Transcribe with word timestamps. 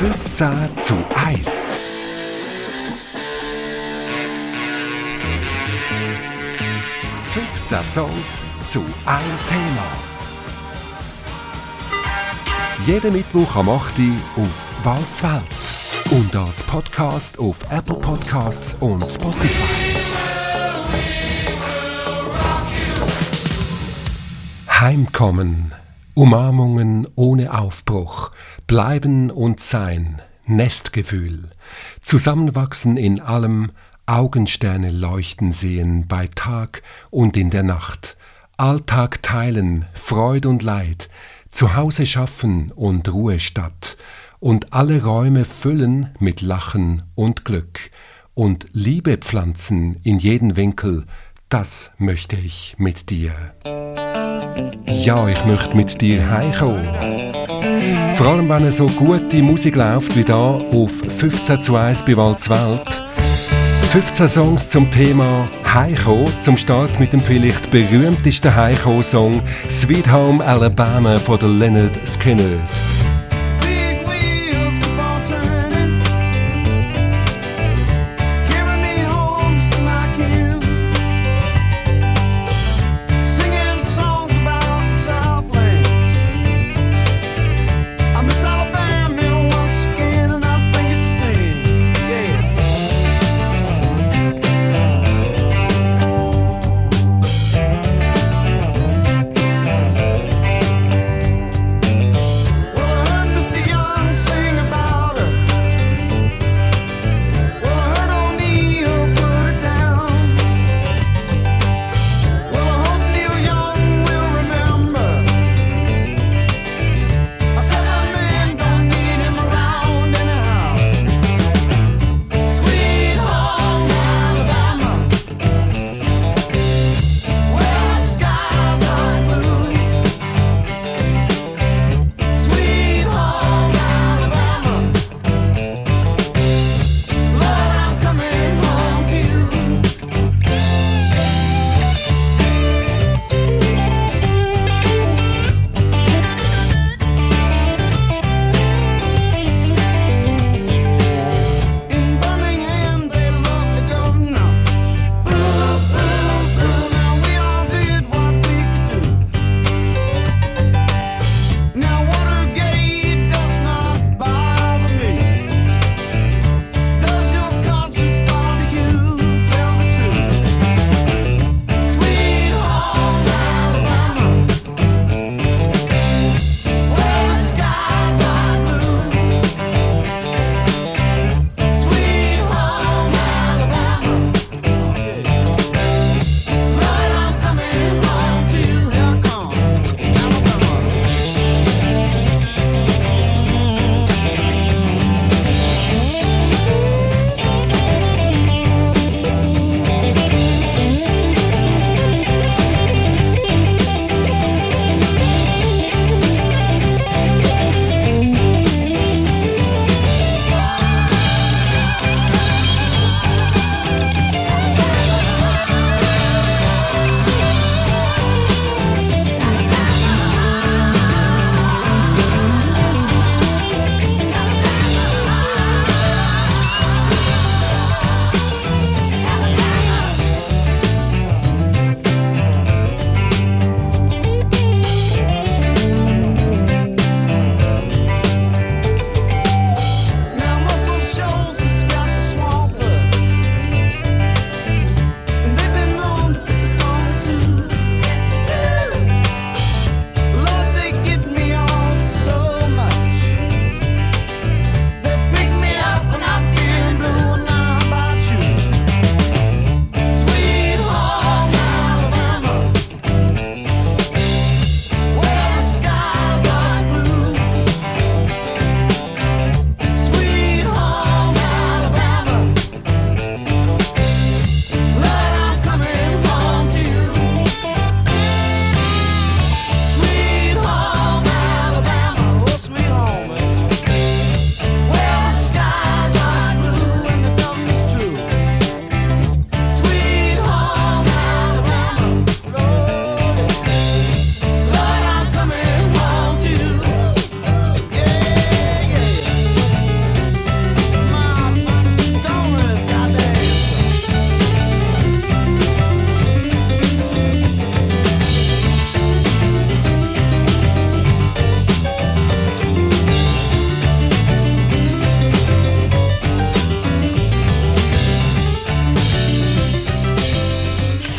15 0.00 0.78
zu 0.78 0.96
1. 1.14 1.84
Songs 7.86 8.42
zu 8.66 8.80
einem 9.04 9.38
Thema. 9.46 9.86
Jeden 12.86 13.12
Mittwoch 13.12 13.54
am 13.56 13.68
8. 13.68 13.98
Uhr 13.98 14.42
auf 14.42 14.84
Walzwelt 14.84 15.42
und 16.10 16.34
als 16.34 16.62
Podcast 16.62 17.38
auf 17.38 17.58
Apple 17.70 17.96
Podcasts 17.96 18.74
und 18.80 19.02
Spotify. 19.02 19.98
Heimkommen, 24.66 25.74
Umarmungen 26.14 27.06
ohne 27.14 27.56
Aufbruch, 27.56 28.32
Bleiben 28.66 29.30
und 29.30 29.60
Sein, 29.60 30.20
Nestgefühl, 30.46 31.50
Zusammenwachsen 32.02 32.96
in 32.96 33.20
allem, 33.20 33.70
Augensterne 34.06 34.90
leuchten 34.90 35.52
sehen 35.52 36.06
bei 36.08 36.26
Tag 36.26 36.82
und 37.10 37.36
in 37.36 37.50
der 37.50 37.62
Nacht, 37.62 38.16
Alltag 38.56 39.22
teilen, 39.22 39.86
Freud 39.94 40.48
und 40.48 40.62
Leid, 40.62 41.08
Zuhause 41.52 42.06
schaffen 42.06 42.72
und 42.72 43.12
Ruhestadt, 43.12 43.96
und 44.40 44.72
alle 44.72 45.04
Räume 45.04 45.44
füllen 45.44 46.10
mit 46.18 46.40
Lachen 46.40 47.04
und 47.14 47.44
Glück, 47.44 47.90
und 48.34 48.66
Liebe 48.72 49.16
pflanzen 49.18 50.00
in 50.02 50.18
jeden 50.18 50.56
Winkel, 50.56 51.06
das 51.48 51.90
möchte 51.98 52.36
ich 52.36 52.74
mit 52.78 53.10
dir. 53.10 53.54
Ja, 54.90 55.28
ich 55.28 55.44
möchte 55.44 55.76
mit 55.76 56.00
dir 56.00 56.28
heimkommen. 56.28 56.86
Vor 58.16 58.26
allem, 58.26 58.48
wenn 58.48 58.70
so 58.70 58.86
gute 58.86 59.40
Musik 59.40 59.76
läuft 59.76 60.16
wie 60.16 60.24
da 60.24 60.34
auf 60.34 60.90
15 61.18 61.60
zu 61.60 61.76
1 61.76 62.04
bei 62.04 62.16
Waldswelt. 62.16 63.02
15 63.92 64.28
Songs 64.28 64.68
zum 64.68 64.90
Thema 64.90 65.48
Heiko, 65.72 66.24
zum 66.40 66.56
Start 66.56 66.98
mit 66.98 67.12
dem 67.12 67.20
vielleicht 67.20 67.70
berühmtesten 67.70 68.54
Heiko-Song 68.54 69.40
Sweet 69.70 70.10
Home 70.12 70.44
Alabama 70.44 71.18
von 71.18 71.40
Leonard 71.58 71.98
Skinner. 72.06 72.58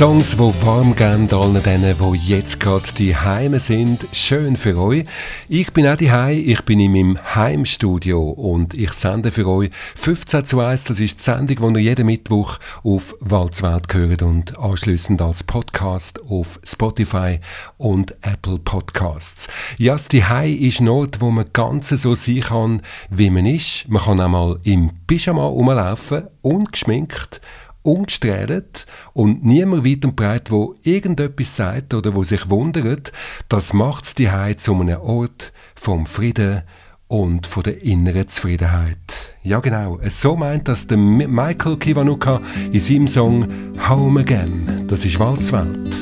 Songs, 0.01 0.31
die 0.31 0.65
warm 0.65 0.95
gehen 0.95 1.31
allen 1.31 1.61
denen, 1.61 1.95
die 1.95 2.27
jetzt 2.27 2.59
gerade 2.59 2.91
die 2.97 3.15
Heime 3.15 3.59
sind. 3.59 4.07
Schön 4.13 4.57
für 4.57 4.75
euch. 4.75 5.05
Ich 5.47 5.71
bin 5.73 5.85
auch 5.85 5.95
die 5.95 6.09
Ich 6.43 6.61
bin 6.65 6.79
in 6.79 6.91
meinem 6.91 7.35
Heimstudio 7.35 8.31
und 8.31 8.73
ich 8.73 8.93
sende 8.93 9.29
für 9.29 9.47
euch 9.47 9.69
15 9.97 10.47
zu 10.47 10.59
1. 10.59 10.85
Das 10.85 10.99
ist 10.99 11.19
die 11.19 11.21
Sendung, 11.21 11.75
die 11.75 11.81
ihr 11.81 11.89
jeden 11.89 12.07
Mittwoch 12.07 12.57
auf 12.83 13.15
Walzwelt 13.19 13.93
hört 13.93 14.23
und 14.23 14.57
anschließend 14.57 15.21
als 15.21 15.43
Podcast 15.43 16.19
auf 16.27 16.59
Spotify 16.63 17.39
und 17.77 18.15
Apple 18.23 18.57
Podcasts. 18.57 19.49
Ja, 19.77 19.97
die 19.97 20.23
ist 20.67 20.79
ein 20.79 20.89
Ort, 20.89 21.21
wo 21.21 21.29
man 21.29 21.45
ganz 21.53 21.89
so 21.89 22.15
sein 22.15 22.41
kann, 22.41 22.81
wie 23.11 23.29
man 23.29 23.45
ist. 23.45 23.87
Man 23.87 24.01
kann 24.01 24.19
einmal 24.19 24.57
im 24.63 24.93
Pyjama 25.05 25.45
rumlaufen, 25.45 26.23
ungeschminkt 26.41 27.39
ungestrahlt 27.83 28.85
und 29.13 29.43
niemand 29.43 29.85
weit 29.85 30.05
und 30.05 30.15
breit, 30.15 30.51
wo 30.51 30.75
irgendetwas 30.83 31.55
sagt 31.55 31.93
oder 31.93 32.15
wo 32.15 32.23
sich 32.23 32.49
wundert, 32.49 33.11
das 33.49 33.73
macht 33.73 34.17
die 34.17 34.31
Heid 34.31 34.59
zu 34.59 34.75
einem 34.75 35.01
Ort 35.01 35.51
vom 35.75 36.05
Frieden 36.05 36.63
und 37.07 37.45
von 37.45 37.63
der 37.63 37.83
inneren 37.83 38.27
Zufriedenheit. 38.27 39.35
Ja 39.43 39.59
genau, 39.59 39.99
so 40.09 40.37
meint 40.37 40.67
das 40.67 40.87
der 40.87 40.97
Michael 40.97 41.77
Kiwanuka 41.77 42.41
in 42.71 42.79
seinem 42.79 43.07
Song 43.07 43.45
Home 43.89 44.21
Again. 44.21 44.85
Das 44.87 45.03
ist 45.03 45.19
Walzwelt. 45.19 45.93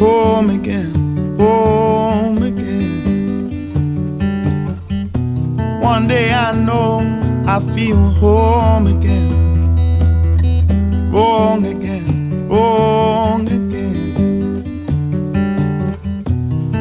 Home 0.00 0.52
again, 0.52 1.36
home 1.38 2.46
again. 2.46 3.50
One 5.80 6.06
day 6.06 6.30
I 6.30 6.52
know 6.52 7.00
I 7.46 7.60
feel 7.74 7.96
home 8.20 8.86
again. 8.86 9.33
Wrong 11.14 11.64
again, 11.64 12.48
wrong 12.48 13.46
again. 13.46 14.64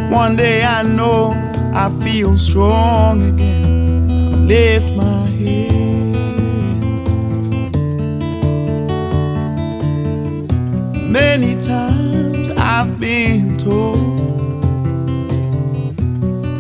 One 0.09 0.35
day 0.35 0.63
I 0.63 0.81
know 0.81 1.33
I 1.75 1.91
feel 2.03 2.35
strong 2.38 3.21
again. 3.21 4.09
I 4.09 4.35
lift 4.53 4.97
my 4.97 5.27
head. 5.41 5.74
Many 11.12 11.56
times 11.62 12.50
I've 12.57 13.00
been 13.00 13.57
told 13.59 14.21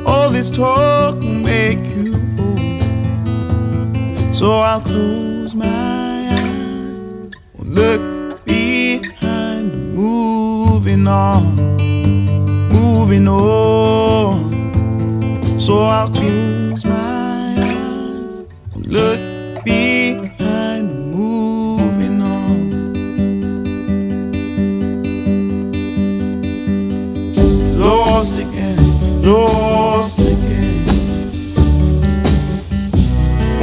all 0.05 0.29
this 0.29 0.51
talk 0.51 1.15
will 1.15 1.41
make 1.53 1.83
you 1.95 2.13
old. 2.37 2.83
So 4.31 4.59
I'll 4.59 4.81
close 4.81 5.55
my 5.55 5.92
Look 7.73 8.45
behind, 8.45 9.95
moving 9.95 11.07
on, 11.07 11.55
moving 12.69 13.27
on. 13.27 14.51
So 15.59 15.79
I'll 15.79 16.07
close 16.09 16.85
my 16.85 17.55
eyes, 17.57 18.43
and 18.75 18.85
look 18.85 19.19
behind, 19.65 21.13
moving 21.15 22.21
on. 22.21 22.93
Lost 27.79 28.37
again, 28.37 28.77
lost 29.23 30.19
again. 30.19 30.85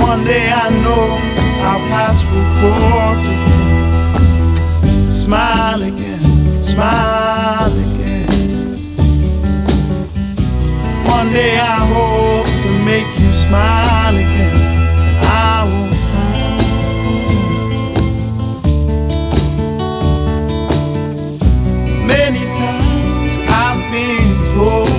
One 0.01 0.25
day 0.25 0.51
I 0.51 0.69
know 0.83 1.17
I'll 1.63 1.79
pass 1.91 2.21
through 2.23 2.49
course 2.61 3.27
again 3.27 3.40
smile 5.31 5.83
again, 5.83 6.21
smile 6.61 7.73
again. 7.73 8.27
One 11.07 11.29
day 11.33 11.57
I 11.57 11.79
hope 11.95 12.47
to 12.63 12.69
make 12.85 13.07
you 13.21 13.33
smile 13.33 14.17
again. 14.17 14.57
I 15.23 15.65
will 15.71 15.95
hide. 16.11 16.67
Many 22.09 22.45
times 22.59 23.35
I've 23.63 23.83
been 23.95 24.35
told, 24.57 24.91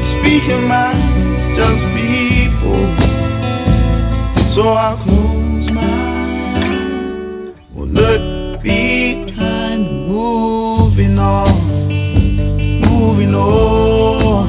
speaking 0.00 0.64
my 0.66 0.94
just 1.54 1.84
people. 1.94 2.86
So 4.48 4.62
I'll 4.72 4.96
close. 4.96 5.21
Moving 11.12 11.18
on, 11.18 11.46
moving 12.88 13.34
on. 13.34 14.46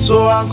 So 0.00 0.26
I 0.26 0.44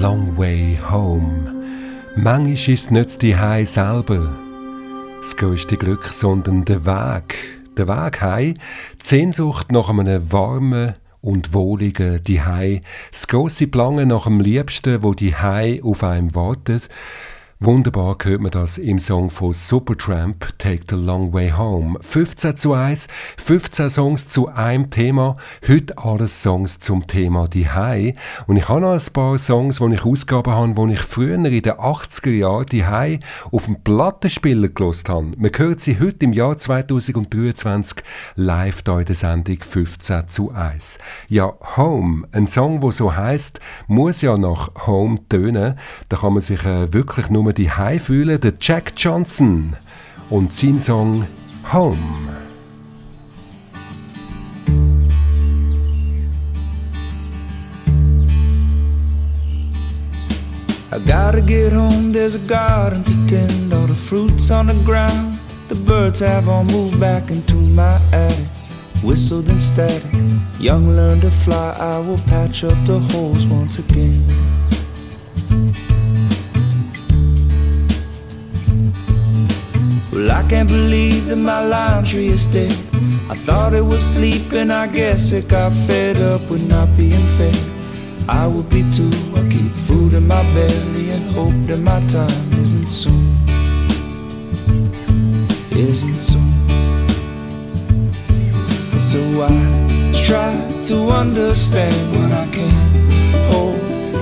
Long 0.00 0.38
Way 0.38 0.78
Home. 0.90 1.52
Manchmal 2.16 2.52
ist 2.54 2.68
es 2.68 2.90
nicht 2.90 3.20
die 3.20 3.36
Hai 3.36 3.66
selber, 3.66 4.32
das 5.20 5.36
größte 5.36 5.76
Glück, 5.76 6.08
sondern 6.14 6.64
der 6.64 6.86
Weg. 6.86 7.34
Der 7.76 7.86
Weg 7.86 8.22
heim, 8.22 8.54
die 8.54 9.06
Sehnsucht 9.06 9.70
nach 9.70 9.90
einem 9.90 10.32
warmen 10.32 10.94
und 11.20 11.52
wohligen 11.52 12.18
Hai, 12.26 12.80
das 13.10 13.28
grosse 13.28 13.66
Plangen 13.66 14.08
nach 14.08 14.24
dem 14.24 14.40
Liebsten, 14.40 15.02
wo 15.02 15.12
die 15.12 15.36
Hai 15.36 15.82
auf 15.82 16.02
einem 16.02 16.34
wartet, 16.34 16.88
Wunderbar 17.62 18.16
hört 18.22 18.40
man 18.40 18.50
das 18.52 18.78
im 18.78 18.98
Song 18.98 19.28
von 19.28 19.52
Supertramp 19.52 20.48
Take 20.56 20.80
the 20.88 20.94
Long 20.94 21.34
Way 21.34 21.50
Home. 21.50 21.98
15 22.00 22.56
zu 22.56 22.72
1, 22.72 23.06
15 23.36 23.90
Songs 23.90 24.28
zu 24.28 24.48
einem 24.48 24.88
Thema. 24.88 25.36
Heute 25.68 25.98
alles 25.98 26.40
Songs 26.40 26.78
zum 26.78 27.06
Thema 27.06 27.48
Die 27.48 27.68
Hai. 27.68 28.14
Und 28.46 28.56
ich 28.56 28.66
habe 28.70 28.80
noch 28.80 28.92
ein 28.94 29.12
paar 29.12 29.36
Songs, 29.36 29.76
die 29.76 29.92
ich 29.92 30.06
ausgaben 30.06 30.54
habe, 30.54 30.86
die 30.86 30.94
ich 30.94 31.00
früher 31.00 31.34
in 31.34 31.44
den 31.44 31.52
80er 31.52 32.30
Jahren 32.30 32.64
Die 32.64 32.86
Hai 32.86 33.20
auf 33.52 33.66
dem 33.66 33.82
Plattenspieler 33.82 34.68
gelost 34.68 35.10
habe. 35.10 35.32
Man 35.36 35.50
hört 35.54 35.82
sie 35.82 36.00
heute 36.00 36.24
im 36.24 36.32
Jahr 36.32 36.56
2023 36.56 37.98
live 38.36 38.84
hier 38.86 39.00
in 39.00 39.04
der 39.04 39.14
Sendung 39.14 39.58
15 39.60 40.28
zu 40.28 40.50
1. 40.50 40.98
Ja, 41.28 41.52
Home, 41.76 42.26
ein 42.32 42.46
Song, 42.46 42.80
der 42.80 42.92
so 42.92 43.14
heißt, 43.14 43.60
muss 43.86 44.22
ja 44.22 44.38
nach 44.38 44.86
Home 44.86 45.18
tönen. 45.28 45.78
Da 46.08 46.16
kann 46.16 46.32
man 46.32 46.40
sich 46.40 46.64
äh, 46.64 46.90
wirklich 46.94 47.28
nur 47.28 47.49
wir 47.50 47.54
die 47.54 47.70
High 47.70 48.00
fühlen, 48.00 48.40
der 48.40 48.52
Jack 48.60 48.92
Johnson 48.96 49.74
und 50.30 50.52
sein 50.52 50.78
Song 50.78 51.26
Home. 51.72 51.96
I 60.92 60.98
gotta 61.06 61.40
get 61.40 61.72
home, 61.72 62.12
there's 62.12 62.36
a 62.36 62.38
garden 62.46 63.02
to 63.04 63.12
tend, 63.26 63.72
all 63.72 63.86
the 63.86 63.94
fruits 63.94 64.50
on 64.50 64.68
the 64.68 64.74
ground. 64.84 65.38
The 65.68 65.74
birds 65.74 66.20
have 66.20 66.48
all 66.48 66.64
moved 66.64 67.00
back 67.00 67.30
into 67.30 67.56
my 67.56 67.98
attic, 68.12 68.46
whistled 69.02 69.48
and 69.48 69.60
static. 69.60 70.04
Young 70.60 70.94
learn 70.94 71.20
to 71.20 71.30
fly, 71.30 71.76
I 71.78 71.98
will 71.98 72.20
patch 72.28 72.62
up 72.62 72.78
the 72.86 73.00
holes 73.12 73.46
once 73.46 73.78
again. 73.80 74.22
Well, 80.12 80.30
I 80.32 80.42
can't 80.48 80.68
believe 80.68 81.26
that 81.26 81.36
my 81.36 81.64
lime 81.64 82.04
tree 82.04 82.28
is 82.28 82.46
dead. 82.48 82.72
I 83.30 83.36
thought 83.36 83.74
it 83.74 83.84
was 83.84 84.02
sleeping, 84.02 84.70
I 84.70 84.88
guess 84.88 85.30
it 85.30 85.46
got 85.46 85.72
fed 85.72 86.16
up 86.16 86.42
with 86.50 86.68
not 86.68 86.88
being 86.96 87.26
fed. 87.38 87.56
I 88.28 88.46
would 88.46 88.68
be 88.68 88.82
too. 88.90 89.10
I 89.36 89.48
keep 89.48 89.70
food 89.70 90.14
in 90.14 90.26
my 90.26 90.42
belly 90.54 91.10
and 91.10 91.30
hope 91.30 91.54
that 91.68 91.78
my 91.78 92.00
time 92.08 92.52
isn't 92.58 92.82
soon. 92.82 93.36
Isn't 95.70 96.18
soon. 96.18 96.52
So 98.98 99.20
I 99.42 99.50
try 100.26 100.52
to 100.86 100.96
understand 101.10 101.94
what 102.16 102.32
I 102.32 102.46
can 102.50 102.70
hold 103.50 103.78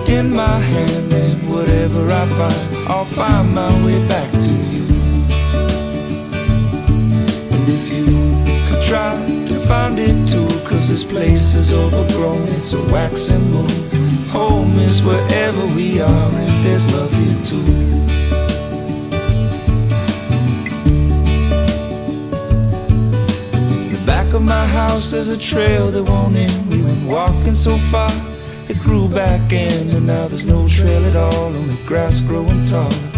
in 0.09 0.35
my 0.35 0.59
hand, 0.59 1.13
and 1.13 1.49
whatever 1.51 2.07
I 2.13 2.27
find, 2.39 2.89
I'll 2.89 3.05
find 3.05 3.55
my 3.55 3.71
way 3.85 4.07
back 4.07 4.31
to 4.33 4.58
try 8.89 9.15
to 9.47 9.55
find 9.69 9.99
it 9.99 10.27
too, 10.27 10.49
cause 10.67 10.89
this 10.89 11.05
place 11.05 11.53
is 11.53 11.75
overgrown, 11.75 12.43
it's 12.57 12.73
a 12.73 12.83
waxing 12.91 13.51
moon. 13.51 13.69
Home 14.31 14.79
is 14.79 15.03
wherever 15.03 15.67
we 15.77 16.01
are, 16.01 16.31
if 16.33 16.63
there's 16.65 16.87
love 16.95 17.13
here 17.13 17.43
too. 17.45 17.63
The 23.93 24.03
back 24.07 24.33
of 24.33 24.43
my 24.43 24.67
house 24.67 25.11
there's 25.11 25.29
a 25.29 25.37
trail 25.37 25.91
that 25.91 26.05
won't 26.05 26.37
end. 26.37 26.71
We 26.71 26.81
went 26.83 27.07
walking 27.07 27.55
so 27.55 27.77
far, 27.93 28.11
it 28.71 28.79
grew 28.79 29.07
back 29.07 29.53
in, 29.53 29.91
and 29.91 30.07
now 30.07 30.29
there's 30.29 30.47
no 30.47 30.67
trail 30.67 31.05
at 31.05 31.17
all, 31.17 31.55
only 31.55 31.77
grass 31.85 32.21
growing 32.21 32.65
taller. 32.65 33.09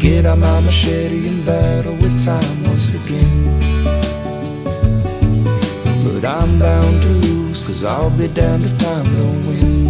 Get 0.00 0.26
out 0.26 0.38
my 0.38 0.58
machete 0.60 1.28
and 1.28 1.46
battle 1.46 1.94
with 1.94 2.24
time 2.24 2.64
once 2.64 2.94
again. 2.94 3.51
But 6.22 6.36
I'm 6.36 6.56
bound 6.56 7.02
to 7.02 7.08
lose, 7.08 7.60
cause 7.60 7.84
I'll 7.84 8.08
be 8.10 8.28
damned 8.28 8.62
if 8.62 8.78
time 8.78 9.04
don't 9.04 9.44
win. 9.44 9.88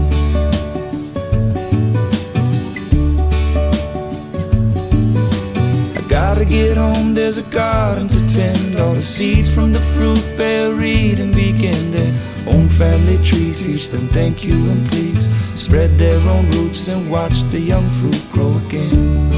I 5.94 6.00
gotta 6.08 6.46
get 6.46 6.78
home, 6.78 7.12
there's 7.12 7.36
a 7.36 7.42
garden 7.42 8.08
to 8.08 8.28
tend. 8.34 8.78
All 8.78 8.94
the 8.94 9.02
seeds 9.02 9.54
from 9.54 9.72
the 9.72 9.80
fruit 9.80 10.24
bear, 10.38 10.72
read 10.72 11.20
and 11.20 11.34
begin 11.34 11.90
their 11.90 12.14
own 12.46 12.66
family 12.66 13.22
trees. 13.22 13.60
Teach 13.60 13.90
them 13.90 14.08
thank 14.08 14.42
you 14.42 14.54
and 14.70 14.88
please. 14.88 15.28
Spread 15.54 15.98
their 15.98 16.18
own 16.30 16.50
roots 16.52 16.88
and 16.88 17.10
watch 17.10 17.42
the 17.50 17.60
young 17.60 17.86
fruit 17.90 18.24
grow 18.32 18.56
again. 18.66 19.28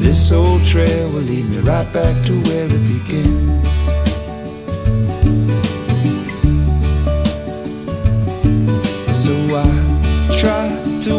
This 0.00 0.32
old 0.32 0.64
trail 0.64 1.10
will 1.10 1.20
lead 1.20 1.44
me 1.50 1.58
right 1.58 1.92
back 1.92 2.24
to 2.24 2.32
where 2.44 2.64
it 2.64 2.86
began. 2.88 3.73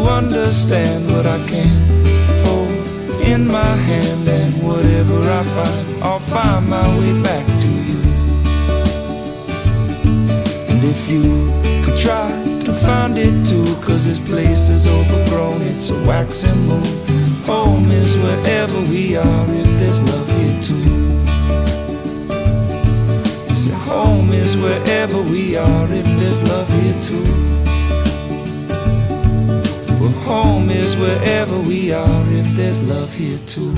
Understand 0.08 1.08
what 1.08 1.26
I 1.26 1.38
can 1.48 2.46
hold 2.46 3.22
in 3.22 3.48
my 3.48 3.76
hand, 3.89 4.28
and 4.28 4.54
whatever 4.63 5.20
I 5.20 5.44
find, 5.44 6.04
I'll 6.04 6.20
find 6.20 6.68
my 6.68 6.88
way 7.00 7.22
back 7.22 7.46
to 7.46 7.72
you. 7.89 8.00
And 10.70 10.84
if 10.84 11.10
you 11.10 11.24
could 11.84 11.98
try 11.98 12.30
to 12.65 12.72
find 12.72 13.18
it 13.18 13.46
too, 13.46 13.65
cause 13.82 14.06
this 14.08 14.20
place 14.20 14.70
is 14.70 14.88
overgrown, 14.88 15.62
it's 15.63 15.89
a 15.89 16.04
waxing 16.06 16.68
moon. 16.68 16.86
Home 17.46 17.91
is 17.91 18.15
wherever 18.18 18.80
we 18.89 19.15
are, 19.15 19.46
if 19.50 19.70
there's 19.80 20.02
love 20.04 20.30
here 20.39 20.62
too. 20.62 20.84
Home 23.86 24.34
is 24.34 24.58
wherever 24.58 25.22
we 25.22 25.56
are, 25.56 25.88
if 25.91 26.06
there's 26.20 26.44
love 26.44 26.70
here 26.82 27.02
too. 27.02 27.44
Home 30.36 30.69
is 30.69 30.98
wherever 30.98 31.58
we 31.60 31.93
are 31.93 32.24
if 32.41 32.48
there's 32.58 32.82
love 32.91 33.13
here 33.13 33.39
too. 33.48 33.74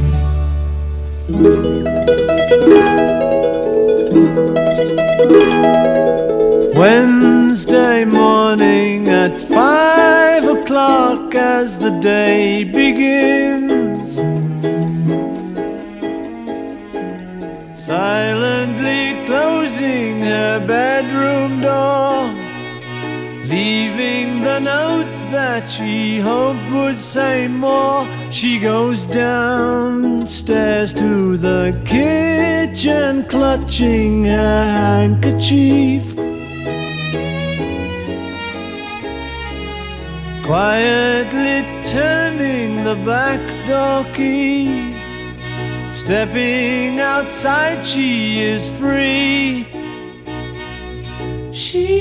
Wednesday 6.81 8.05
morning 8.05 9.07
at 9.07 9.33
five 9.57 10.45
o'clock 10.45 11.35
as 11.35 11.77
the 11.77 11.91
day 12.01 12.63
begins. 12.63 14.15
Silently 17.79 19.03
closing 19.27 20.21
her 20.21 20.65
bedroom 20.65 21.59
door, 21.59 22.33
leaving 23.45 24.41
the 24.41 24.59
note 24.59 24.86
that 25.31 25.69
she 25.69 26.19
hoped 26.19 26.71
would 26.71 26.99
say 26.99 27.47
more. 27.47 28.07
She 28.31 28.59
goes 28.59 29.05
downstairs 29.05 30.93
to 30.93 31.37
the 31.37 31.79
kitchen, 31.85 33.23
clutching 33.25 34.25
her 34.25 34.63
handkerchief. 34.81 36.15
Quietly 40.45 41.65
turning 41.83 42.83
the 42.83 42.95
back 43.05 43.41
door 43.67 44.05
key. 44.13 44.93
Stepping 45.93 46.99
outside, 46.99 47.83
she 47.83 48.39
is 48.41 48.69
free. 48.69 49.65
She 51.57 51.97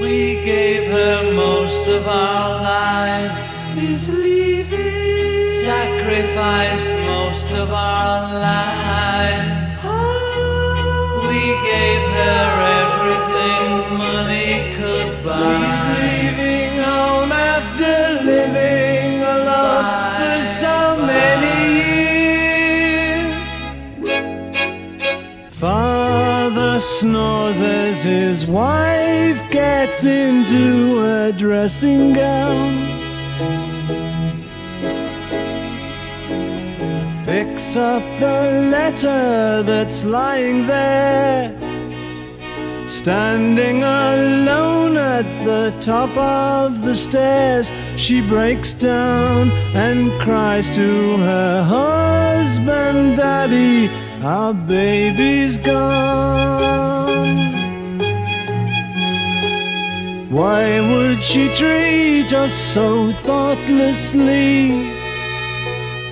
we 0.00 0.36
gave 0.44 0.86
her 0.88 1.32
most 1.32 1.88
of 1.88 2.06
our 2.06 2.62
lives. 2.62 3.60
Is 3.76 4.08
leaving. 4.08 5.50
Sacrificed 5.50 6.92
most 7.10 7.52
of 7.54 7.72
our 7.72 8.32
lives. 8.38 9.80
Oh. 9.82 11.26
We 11.28 11.42
gave 11.72 12.02
her 12.20 12.46
everything 12.84 13.98
money 13.98 14.72
could 14.76 15.24
buy. 15.24 16.15
Snores 27.00 27.60
as 27.60 28.02
his 28.02 28.46
wife 28.46 29.50
gets 29.50 30.06
into 30.06 31.04
a 31.04 31.30
dressing 31.30 32.14
gown. 32.14 32.72
Picks 37.26 37.76
up 37.76 38.02
the 38.18 38.70
letter 38.70 39.62
that's 39.62 40.04
lying 40.04 40.66
there. 40.66 41.54
Standing 42.88 43.82
alone 43.82 44.96
at 44.96 45.26
the 45.44 45.76
top 45.82 46.16
of 46.16 46.80
the 46.80 46.94
stairs, 46.94 47.70
she 47.96 48.26
breaks 48.26 48.72
down 48.72 49.50
and 49.74 50.10
cries 50.22 50.74
to 50.74 51.18
her 51.18 51.62
husband, 51.62 53.18
Daddy, 53.18 53.90
our 54.22 54.54
baby's 54.54 55.58
gone. 55.58 57.06
Why 60.30 60.80
would 60.80 61.22
she 61.22 61.48
treat 61.54 62.32
us 62.32 62.52
so 62.52 63.12
thoughtlessly? 63.12 64.92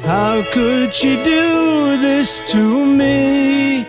How 0.02 0.42
could 0.52 0.94
she 0.94 1.16
do 1.24 1.96
this 1.96 2.40
to 2.52 2.84
me? 2.84 3.86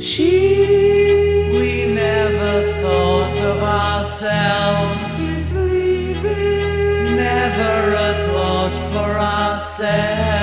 She 0.00 1.50
We 1.52 1.94
never 1.94 2.72
thought 2.80 3.38
of 3.38 3.62
ourselves, 3.62 5.20
is 5.20 5.54
leaving. 5.54 7.16
never 7.16 7.94
a 7.94 8.12
thought 8.28 8.76
for 8.92 9.18
ourselves. 9.18 10.37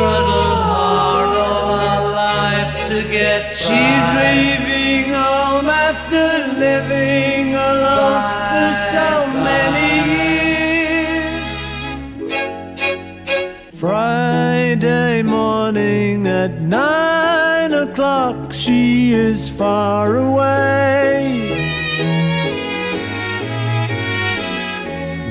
We 0.00 0.06
struggled 0.06 0.62
hard 0.72 1.28
all 1.36 1.74
our 1.74 2.04
lives 2.12 2.88
to 2.88 3.02
get 3.02 3.54
She's 3.54 3.68
by. 3.68 4.32
leaving 4.32 5.12
home 5.12 5.68
after 5.68 6.24
living 6.58 7.54
alone 7.54 8.22
for 8.50 8.70
so 8.94 9.08
many 9.48 9.92
years. 10.16 11.52
Friday 13.78 15.22
morning 15.22 16.26
at 16.26 16.62
nine 16.62 17.74
o'clock, 17.74 18.54
she 18.54 19.12
is 19.12 19.50
far 19.50 20.16
away. 20.16 20.99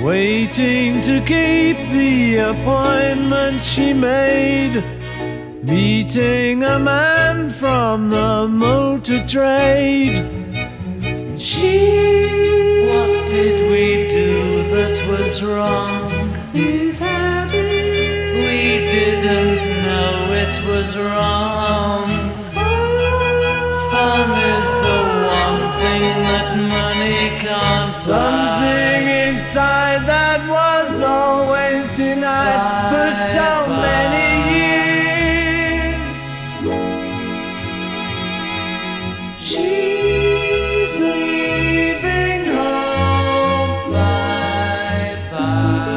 Waiting 0.10 1.02
to 1.02 1.20
keep 1.20 1.78
the 1.92 2.38
appointment 2.38 3.62
she 3.62 3.94
made. 3.94 4.84
Meeting 5.62 6.64
a 6.64 6.80
man 6.80 7.52
from 7.52 8.10
the 8.10 8.48
motor 8.48 9.24
trade. 9.28 10.16
She 11.38 11.76
What 12.90 13.30
did 13.30 13.70
we 13.70 14.08
do 14.08 14.64
that 14.74 14.98
was 15.12 15.44
wrong? 15.44 16.10
He's 16.54 16.98
happy. 17.00 17.70
We 18.46 18.88
didn't 18.96 19.62
know 19.86 20.34
it 20.44 20.56
was 20.70 20.98
wrong. 20.98 22.10
Fun 23.92 24.30
is 24.58 24.70
the 24.88 25.00
one 25.44 25.62
thing 25.80 26.04
that 26.30 26.48
money 26.58 27.20
can't 27.44 28.08
buy. 28.08 29.19
Inside 29.50 30.06
that 30.06 30.48
was 30.48 31.02
always 31.02 31.90
denied 31.98 32.62
for 32.92 33.10
so 33.34 33.66
many 33.68 34.30
years. 34.54 36.22
She's 39.42 41.00
leaving 41.00 42.46
home. 42.54 43.92
Bye 43.92 45.18
bye. 45.32 45.90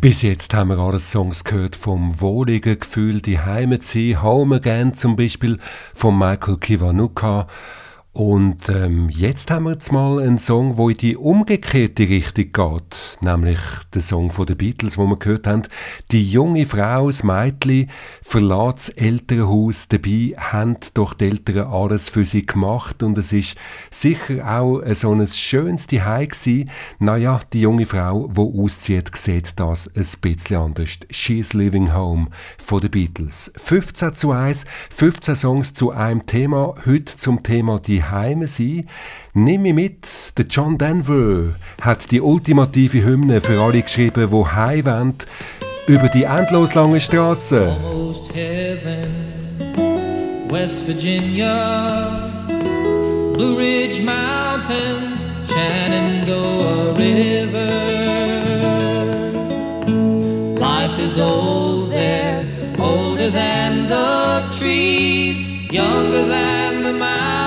Bis 0.00 0.22
jetzt 0.22 0.54
haben 0.54 0.70
wir 0.70 0.78
alles 0.78 1.10
Songs 1.10 1.44
gehört 1.44 1.76
vom 1.76 2.18
wohligen 2.18 2.80
Gefühl, 2.80 3.20
die 3.20 3.40
Heimat 3.40 3.82
sein, 3.82 4.22
Home 4.22 4.56
Again 4.56 4.94
zum 4.94 5.16
Beispiel 5.16 5.58
von 5.92 6.16
Michael 6.18 6.56
Kiwanuka. 6.56 7.46
Und 8.14 8.68
ähm, 8.68 9.08
jetzt 9.08 9.50
haben 9.50 9.64
wir 9.64 9.72
jetzt 9.72 9.90
mal 9.90 10.20
einen 10.20 10.36
Song, 10.36 10.76
wo 10.76 10.90
in 10.90 10.98
die 10.98 11.16
umgekehrte 11.16 12.02
Richtung 12.02 12.52
geht, 12.52 13.18
nämlich 13.22 13.58
der 13.94 14.02
Song 14.02 14.30
von 14.30 14.44
den 14.44 14.58
Beatles, 14.58 14.98
wo 14.98 15.06
wir 15.06 15.16
gehört 15.16 15.46
haben. 15.46 15.62
Die 16.10 16.30
junge 16.30 16.66
Frau, 16.66 17.06
das 17.06 17.22
Mädchen, 17.22 17.88
verlässt 18.20 18.76
das 18.76 18.88
Elternhaus, 18.90 19.88
dabei 19.88 20.34
haben 20.36 20.76
doch 20.92 21.14
die 21.14 21.24
Eltern 21.24 21.68
alles 21.68 22.10
für 22.10 22.26
sie 22.26 22.44
gemacht 22.44 23.02
und 23.02 23.16
es 23.16 23.32
ist 23.32 23.56
sicher 23.90 24.46
auch 24.46 24.82
so 24.92 25.12
ein 25.12 25.26
schönes 25.26 25.86
Zuhause 25.86 26.26
gewesen. 26.26 26.70
Naja, 26.98 27.40
die 27.54 27.62
junge 27.62 27.86
Frau, 27.86 28.28
die 28.28 28.40
auszieht, 28.40 29.10
sieht 29.16 29.58
das 29.58 29.86
ein 29.86 30.06
bisschen 30.20 30.58
anders. 30.58 30.98
She's 31.08 31.54
Living 31.54 31.94
Home 31.94 32.26
von 32.58 32.82
den 32.82 32.90
Beatles. 32.90 33.50
15 33.56 34.16
zu 34.16 34.32
1, 34.32 34.66
15 34.90 35.34
Songs 35.34 35.72
zu 35.72 35.92
einem 35.92 36.26
Thema, 36.26 36.74
heute 36.84 37.16
zum 37.16 37.42
Thema 37.42 37.78
die 37.78 38.01
Heime 38.10 38.46
sein. 38.46 38.88
Nimm 39.34 39.62
mich 39.62 39.74
mit, 39.74 40.08
der 40.36 40.46
John 40.46 40.78
Denver 40.78 41.54
hat 41.80 42.10
die 42.10 42.20
ultimative 42.20 43.04
Hymne 43.04 43.40
für 43.40 43.60
alle 43.60 43.82
geschrieben, 43.82 44.28
die 44.30 44.46
heim 44.46 45.14
über 45.86 46.08
die 46.08 46.24
endlos 46.24 46.74
lange 46.74 47.00
Straße. 47.00 47.78
almost 48.12 48.32
heaven. 48.34 49.32
West 50.48 50.86
Virginia, 50.86 52.30
Blue 53.32 53.56
Ridge 53.56 54.02
Mountains, 54.02 55.24
Shenandoah 55.48 56.94
River. 56.98 57.72
Life 60.60 60.98
is 60.98 61.18
old 61.18 61.90
there, 61.90 62.44
older 62.78 63.30
than 63.30 63.88
the 63.88 64.44
trees, 64.58 65.48
younger 65.72 66.26
than 66.26 66.82
the 66.82 66.92
mountains, 66.92 67.41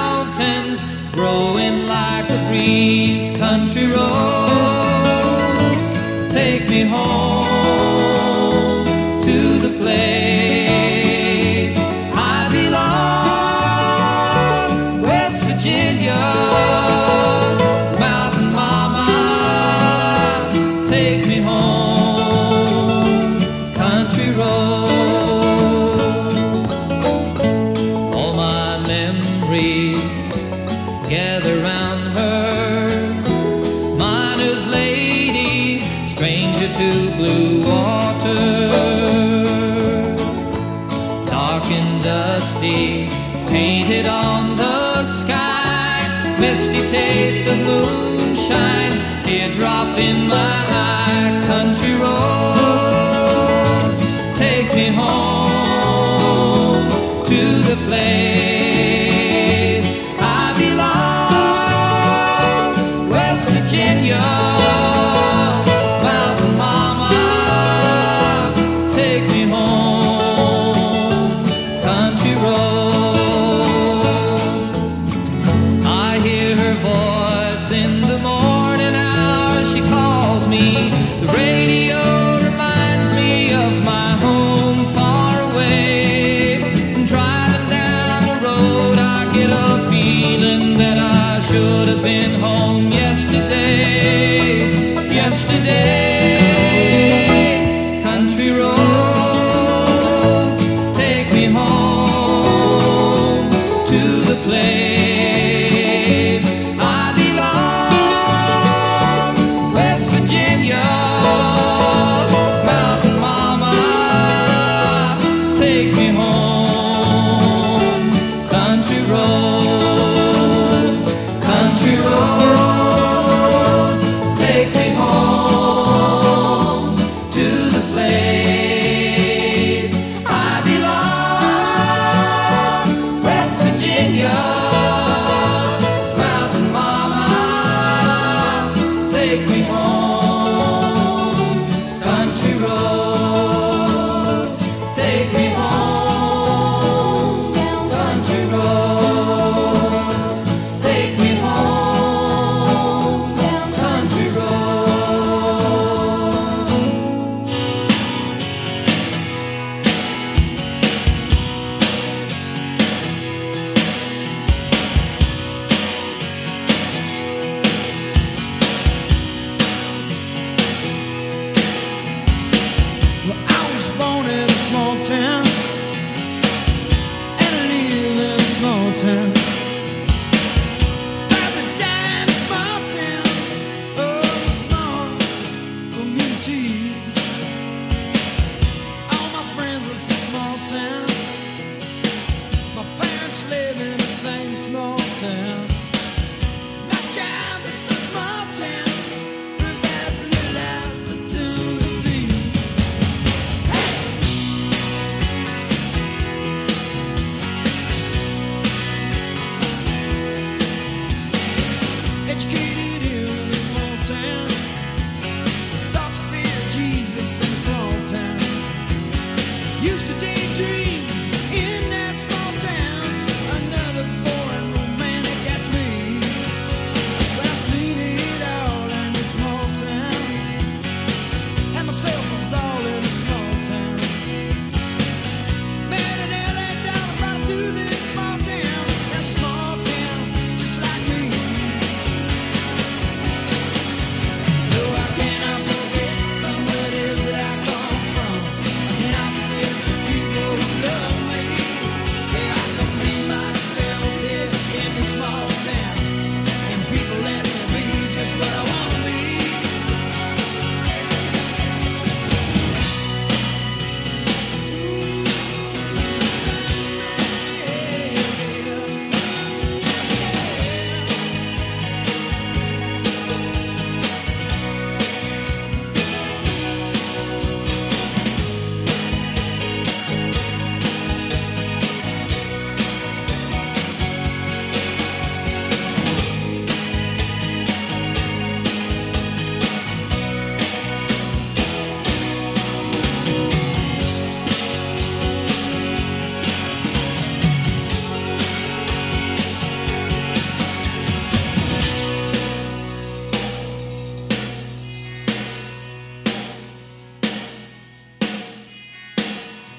growing 1.25 1.87
like 1.87 2.29
a 2.29 2.37
breeze. 2.47 3.31
Country 3.37 3.87
roads, 3.87 3.99
take 6.31 6.69
me 6.69 6.83
home 6.83 7.44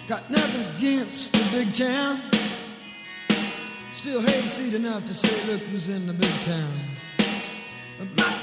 Got 0.07 0.31
nothing 0.31 0.77
against 0.79 1.33
the 1.33 1.59
big 1.59 1.75
town. 1.75 2.21
Still 3.91 4.21
hate 4.21 4.45
seat 4.45 4.75
enough 4.75 5.05
to 5.09 5.15
say, 5.15 5.53
look 5.53 5.61
who's 5.63 5.89
in 5.89 6.07
the 6.07 6.13
big 6.13 6.31
town. 6.45 8.36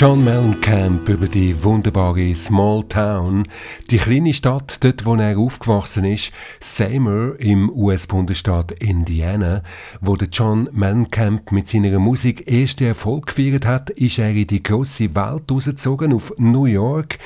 John 0.00 0.22
Mellencamp 0.22 1.08
über 1.08 1.26
die 1.26 1.64
wunderbare 1.64 2.32
Small 2.36 2.84
Town, 2.84 3.42
die 3.90 3.96
kleine 3.98 4.32
Stadt, 4.32 4.84
dort 4.84 5.04
wo 5.04 5.16
er 5.16 5.36
aufgewachsen 5.36 6.04
ist, 6.04 6.30
Seymour 6.60 7.34
im 7.40 7.68
US-Bundesstaat 7.68 8.70
Indiana, 8.80 9.64
wo 10.00 10.14
der 10.14 10.28
John 10.28 10.68
Mellencamp 10.70 11.50
mit 11.50 11.66
seiner 11.66 11.98
Musik 11.98 12.48
ersten 12.48 12.84
Erfolg 12.84 13.26
gefeiert 13.26 13.66
hat, 13.66 13.90
ist 13.90 14.20
er 14.20 14.30
in 14.30 14.46
die 14.46 14.62
große 14.62 15.16
Welt 15.16 15.50
rausgezogen 15.50 16.12
auf 16.12 16.32
New 16.38 16.66
York. 16.66 17.18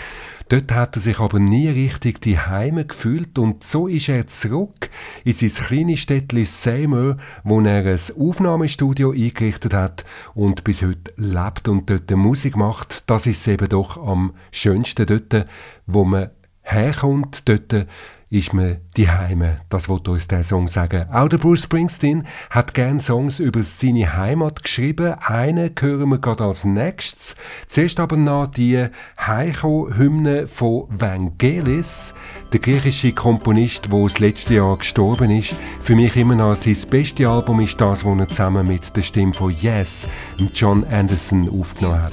Dort 0.49 0.73
hat 0.73 0.97
er 0.97 1.03
sich 1.03 1.19
aber 1.19 1.39
nie 1.39 1.69
richtig 1.69 2.21
die 2.21 2.39
Heime 2.39 2.85
gefühlt 2.85 3.39
und 3.39 3.65
so 3.65 3.87
ist 3.89 4.09
er 4.09 4.27
zurück 4.27 4.91
in 5.25 5.33
sein 5.33 5.67
kleines 5.67 6.01
Städtchen 6.01 6.45
Seymour, 6.45 7.17
wo 7.45 7.61
er 7.61 7.87
ein 7.87 7.99
Aufnahmestudio 8.19 9.13
eingerichtet 9.13 9.75
hat 9.75 10.05
und 10.35 10.65
bis 10.65 10.83
heute 10.83 11.13
lebt 11.17 11.69
und 11.69 11.89
dort 11.89 12.11
Musik 12.11 12.57
macht. 12.57 13.09
Das 13.09 13.27
ist 13.27 13.47
eben 13.49 13.69
doch 13.69 13.97
am 13.97 14.35
schönsten 14.51 15.07
dort, 15.07 15.47
wo 15.87 16.05
man 16.05 16.31
herkommt. 16.63 17.49
Dort 17.49 17.87
ist 18.33 18.55
man 18.55 18.79
die 18.97 19.11
Heime. 19.11 19.61
Das 19.69 19.91
wird 19.91 20.09
uns 20.09 20.27
der 20.27 20.43
Song 20.43 20.67
sagen. 20.67 21.05
Auch 21.13 21.29
der 21.29 21.37
Bruce 21.37 21.65
Springsteen 21.65 22.27
hat 22.49 22.73
gern 22.73 22.99
Songs 22.99 23.41
über 23.41 23.63
seine 23.63 24.17
Heimat 24.17 24.63
geschrieben. 24.63 25.15
Einen 25.21 25.71
hören 25.79 26.09
wir 26.09 26.19
gerade 26.19 26.45
als 26.45 26.65
nächstes. 26.65 27.37
Zuerst 27.67 28.01
aber 28.01 28.17
noch 28.17 28.47
die 28.47 28.87
Heiko-Hymne 29.21 30.49
von 30.49 30.87
Vangelis, 30.89 32.15
der 32.55 32.61
griechische 32.61 33.13
Komponist, 33.13 33.93
der 33.93 34.03
das 34.03 34.19
letzte 34.19 34.55
Jahr 34.55 34.79
gestorben 34.79 35.31
ist. 35.31 35.61
Für 35.83 35.95
mich 35.95 36.17
immer 36.17 36.35
noch 36.35 36.57
sein 36.57 36.79
bestes 36.89 37.27
Album 37.27 37.61
ist 37.61 37.79
das, 37.83 38.03
das 38.03 38.19
er 38.19 38.29
zusammen 38.29 38.67
mit 38.67 38.97
der 38.97 39.03
Stimme 39.03 39.35
von 39.35 39.55
Yes, 39.61 40.07
John 40.55 40.85
Anderson, 40.85 41.51
aufgenommen 41.51 42.03
hat. 42.03 42.13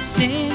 Sin? 0.00 0.50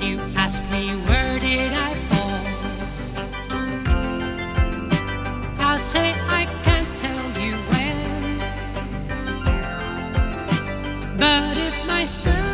You 0.00 0.20
ask 0.36 0.62
me 0.70 0.90
where 1.08 1.40
did 1.40 1.72
I 1.72 1.94
fall? 2.08 2.44
I'll 5.58 5.78
say 5.78 6.12
I 6.28 6.44
can't 6.62 6.96
tell 6.96 7.24
you 7.42 7.54
when. 7.72 8.38
But 11.18 11.56
if 11.56 11.86
my 11.86 12.04
spirit 12.04 12.45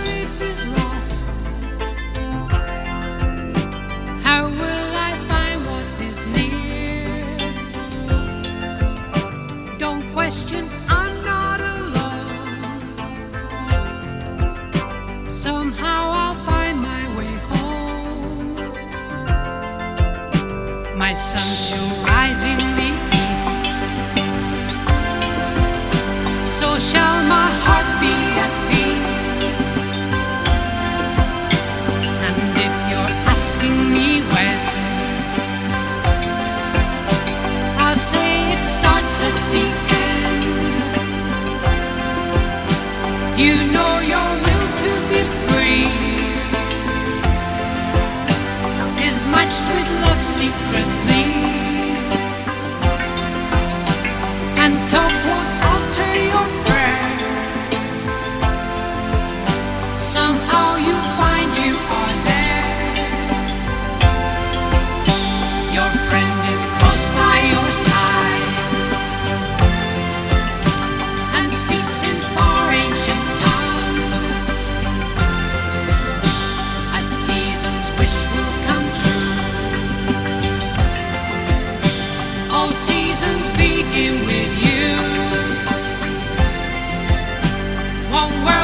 World 88.12 88.62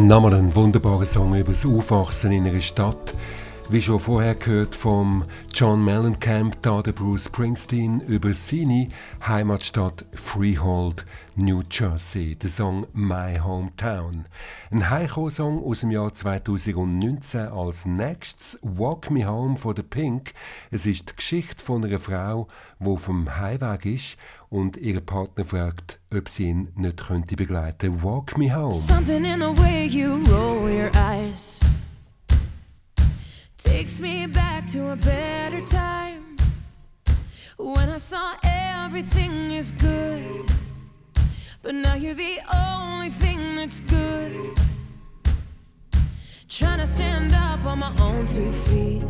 Nochmal 0.00 0.32
ein 0.32 0.54
wunderbarer 0.54 1.04
Song 1.04 1.36
über 1.36 1.52
das 1.52 1.66
Aufwachsen 1.66 2.32
in 2.32 2.46
einer 2.46 2.62
Stadt. 2.62 3.14
Wie 3.68 3.82
schon 3.82 4.00
vorher 4.00 4.34
gehört 4.34 4.74
vom 4.74 5.24
John 5.52 5.84
Mellencamp, 5.84 6.56
da 6.62 6.80
der 6.80 6.92
Bruce 6.92 7.26
Springsteen 7.26 8.00
über 8.00 8.32
seine 8.32 8.88
Heimatstadt 9.24 10.06
Freehold, 10.14 11.04
New 11.36 11.62
Jersey, 11.70 12.34
der 12.34 12.48
Song 12.48 12.86
My 12.94 13.38
Hometown. 13.38 14.24
Ein 14.70 14.88
Heiko-Song 14.88 15.62
aus 15.62 15.80
dem 15.80 15.90
Jahr 15.90 16.12
2019 16.12 17.48
als 17.48 17.84
nächstes 17.84 18.58
Walk 18.62 19.10
Me 19.10 19.28
Home 19.28 19.56
von 19.56 19.76
The 19.76 19.82
Pink. 19.82 20.32
Es 20.70 20.86
ist 20.86 21.10
die 21.10 21.16
Geschichte 21.16 21.62
von 21.62 21.84
einer 21.84 22.00
Frau, 22.00 22.48
die 22.80 22.96
dem 23.06 23.36
Heimweg 23.36 23.84
ist 23.84 24.16
und 24.50 24.76
ihren 24.76 25.06
Partner 25.06 25.44
fragt, 25.44 26.00
ob 26.12 26.28
sie 26.28 26.48
ihn 26.48 26.68
nicht 26.74 27.06
könnte 27.06 27.36
begleiten. 27.36 28.02
Walk 28.02 28.36
Me 28.36 28.54
Home. 28.54 28.74
Something 28.74 29.24
in 29.24 29.40
the 29.40 29.56
way 29.62 29.86
you 29.86 30.22
roll 30.28 30.68
your 30.68 30.90
eyes 30.94 31.60
takes 33.56 34.00
me 34.00 34.26
back 34.26 34.66
to 34.66 34.90
a 34.90 34.96
better 34.96 35.64
time 35.64 36.36
when 37.58 37.88
I 37.88 37.98
saw 37.98 38.34
everything 38.42 39.50
is 39.52 39.70
good, 39.72 40.50
but 41.62 41.74
now 41.74 41.94
you're 41.94 42.14
the 42.14 42.40
only 42.52 43.10
thing 43.10 43.56
that's 43.56 43.80
good. 43.80 44.58
Trying 46.48 46.78
to 46.78 46.86
stand 46.86 47.32
up 47.34 47.64
on 47.66 47.78
my 47.78 47.92
own 48.00 48.26
two 48.26 48.50
feet. 48.50 49.04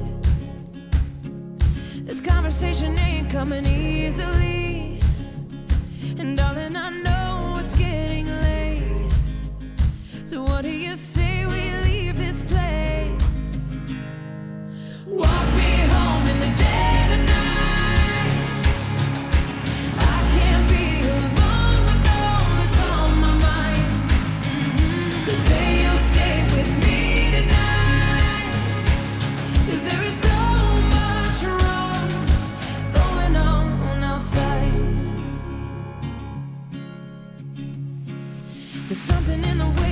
This 2.04 2.20
conversation 2.20 2.98
ain't 2.98 3.30
coming 3.30 3.64
easily. 3.64 4.79
And 6.20 6.36
darling, 6.36 6.76
I 6.76 6.90
know 7.02 7.56
it's 7.60 7.74
getting 7.74 8.26
late. 8.26 9.10
So 10.24 10.42
what 10.42 10.62
do 10.62 10.70
you 10.70 10.94
say 10.94 11.46
we 11.46 11.70
leave 11.88 12.18
this 12.18 12.42
place? 12.42 13.70
Walk 15.06 15.59
something 39.10 39.42
in 39.50 39.58
the 39.58 39.70
way 39.80 39.89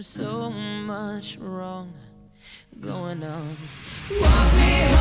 there's 0.00 0.06
so 0.06 0.48
much 0.50 1.36
wrong 1.36 1.92
going 2.80 3.22
on. 3.22 3.56
Walk 4.18 4.54
me 4.54 4.96
home 4.96 4.99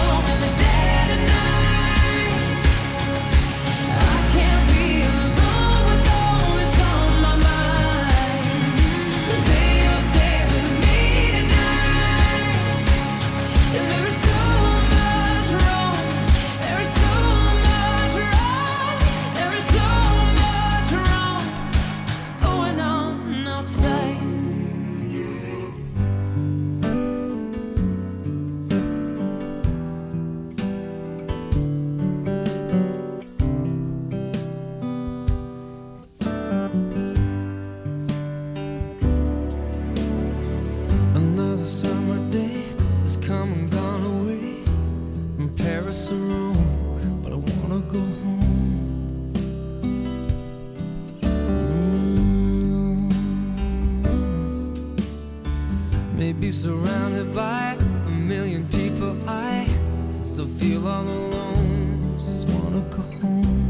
all 60.89 61.03
alone. 61.03 62.15
Just 62.17 62.49
wanna 62.49 62.81
go 62.95 63.03
home. 63.21 63.61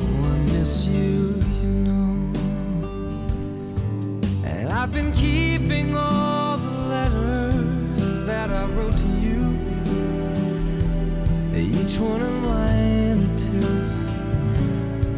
Oh, 0.00 0.24
I 0.32 0.36
miss 0.52 0.86
you, 0.86 1.14
you 1.60 1.70
know. 1.86 2.12
And 4.44 4.72
I've 4.72 4.92
been 4.92 5.12
keeping 5.12 5.94
all 5.94 6.56
the 6.56 6.76
letters 6.94 8.10
that 8.28 8.48
I 8.50 8.64
wrote 8.74 8.96
to 9.04 9.10
you. 9.26 9.40
Each 11.54 11.98
one 11.98 12.22
a 12.22 12.32
line 12.52 13.18
or 13.26 13.32
two. 13.46 13.72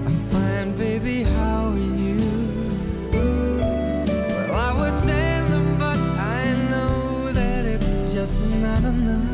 I'm 0.06 0.18
fine, 0.34 0.70
baby, 0.76 1.22
how 1.36 1.70
are 1.70 1.86
you? 2.02 2.18
Well, 4.48 4.60
I 4.68 4.72
would 4.78 4.96
send 5.08 5.52
them, 5.52 5.68
but 5.78 5.98
I 6.38 6.42
know 6.70 7.30
that 7.32 7.64
it's 7.74 8.12
just 8.12 8.44
not 8.64 8.82
enough. 8.92 9.33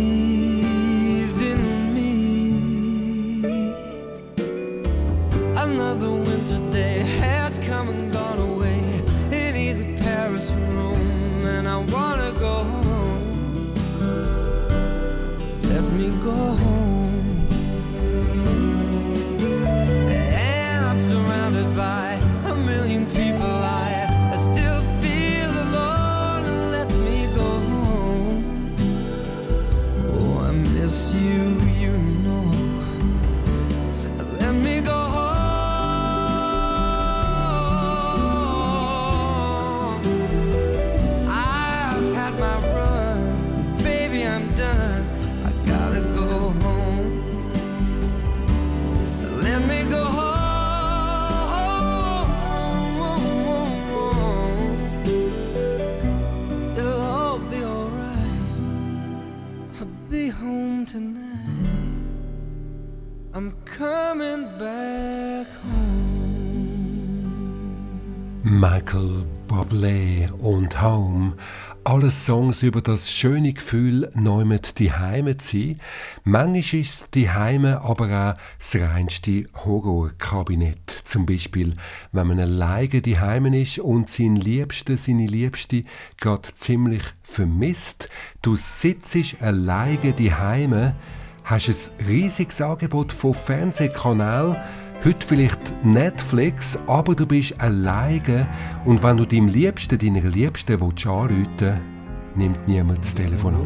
go 16.21 16.60
Michael 68.91 69.25
Bublé 69.47 70.29
und 70.33 70.81
Home. 70.81 71.33
Alles 71.85 72.25
Songs 72.25 72.61
über 72.61 72.81
das 72.81 73.09
schöne 73.09 73.53
Gefühl, 73.53 74.11
neumet 74.15 74.79
die 74.79 74.91
Heime 74.91 75.37
zu 75.37 75.57
sein. 75.57 75.79
Manchmal 76.25 76.81
ist 76.81 77.15
die 77.15 77.29
Heime 77.29 77.81
aber 77.81 78.33
auch 78.33 78.37
das 78.59 78.75
reinste 78.75 79.45
Horrorkabinett. 79.55 81.03
Zum 81.05 81.25
Beispiel, 81.25 81.75
wenn 82.11 82.27
man 82.27 82.39
alleine 82.41 83.01
die 83.01 83.17
Heime 83.17 83.61
ist 83.61 83.79
und 83.79 84.09
sein 84.09 84.35
Liebste, 84.35 84.97
seine 84.97 85.25
Liebste 85.25 85.85
gerade 86.17 86.53
ziemlich 86.53 87.03
vermisst. 87.23 88.09
Du 88.41 88.57
sitzt 88.57 89.15
alleine 89.41 90.11
die 90.11 90.33
Heime, 90.33 90.95
hast 91.45 91.69
ein 91.99 92.05
riesiges 92.07 92.59
Angebot 92.59 93.13
von 93.13 93.35
Fernsehkanälen, 93.35 94.57
Heute 95.03 95.25
vielleicht 95.25 95.73
Netflix, 95.83 96.77
aber 96.85 97.15
du 97.15 97.25
bist 97.25 97.59
alleine 97.59 98.47
und 98.85 99.01
wenn 99.01 99.17
du 99.17 99.25
deinem 99.25 99.47
Liebsten, 99.47 99.97
deiner 99.97 100.29
Liebsten 100.29 100.79
willst 100.79 101.07
anrufen 101.07 101.49
willst, 101.59 101.81
nimmt 102.35 102.67
niemand 102.67 102.99
das 102.99 103.15
Telefon 103.15 103.55
ab. 103.55 103.61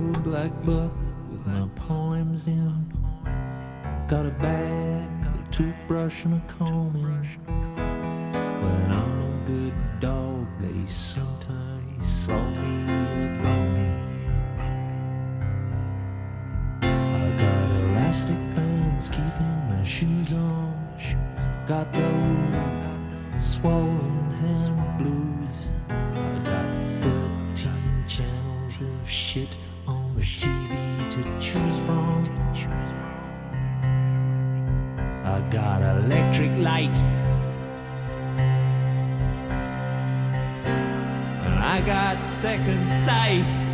toothbrush, 5.55 6.25
and 6.25 6.33
a 6.33 6.53
comb 6.53 6.95
in. 6.95 7.37
When 7.45 8.91
I'm 8.91 9.21
a 9.21 9.45
good 9.45 9.73
dog, 10.01 10.47
they 10.59 10.85
sometimes 10.85 12.25
throw 12.25 12.43
me 12.61 12.83
a 13.23 13.27
bone. 13.41 13.87
I 16.81 17.29
got 17.37 17.69
elastic 17.83 18.44
Got 21.67 21.91
those 21.93 23.43
swollen 23.43 24.29
hand 24.29 24.99
blues. 24.99 25.65
I 25.89 26.39
got 26.43 26.65
13 27.01 28.05
channels 28.07 28.81
of 28.83 29.09
shit 29.09 29.57
on 29.87 30.13
the 30.13 30.21
TV 30.21 31.09
to 31.09 31.23
choose 31.39 31.79
from. 31.87 32.23
I 35.25 35.41
got 35.49 35.81
electric 35.81 36.51
light. 36.59 36.95
And 41.45 41.63
I 41.63 41.81
got 41.83 42.23
second 42.23 42.87
sight. 42.87 43.64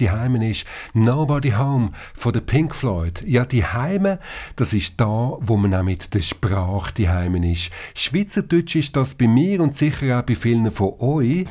die 0.00 0.10
Heimen 0.10 0.42
ist. 0.42 0.64
Nobody 0.94 1.52
Home 1.52 1.90
von 2.14 2.32
der 2.32 2.40
Pink 2.40 2.74
Floyd. 2.74 3.22
Ja, 3.26 3.44
die 3.44 3.64
Heime, 3.64 4.18
das 4.56 4.72
ist 4.72 4.94
da, 4.96 5.36
wo 5.40 5.56
man 5.56 5.74
auch 5.74 5.82
mit 5.82 6.14
der 6.14 6.22
Sprache 6.22 6.94
die 6.94 7.08
Heimen 7.08 7.42
ist. 7.42 7.70
Schweizerdeutsch 7.94 8.76
ist 8.76 8.96
das 8.96 9.14
bei 9.14 9.28
mir 9.28 9.60
und 9.60 9.76
sicher 9.76 10.18
auch 10.18 10.22
bei 10.22 10.34
vielen 10.34 10.70
von 10.70 10.94
euch. 10.98 11.44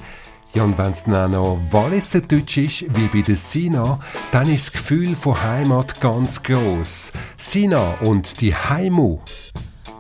Ja, 0.56 0.64
und 0.64 0.80
wenn 0.80 0.92
es 0.92 1.04
dann 1.04 1.36
auch 1.36 1.58
noch 1.58 1.60
Walliserdeutsch 1.72 2.58
ist, 2.58 2.82
wie 2.96 3.08
bei 3.14 3.22
der 3.22 3.38
Sina, 3.38 4.00
dann 4.32 4.50
ist 4.50 4.68
das 4.68 4.72
Gefühl 4.74 5.16
von 5.16 5.40
Heimat 5.40 6.02
ganz 6.02 6.42
gross. 6.42 7.12
Sina 7.38 7.94
und 8.02 8.42
die 8.42 8.56
Heimu. 8.56 9.20